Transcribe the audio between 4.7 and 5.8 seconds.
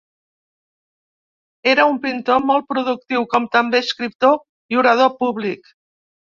i orador públic.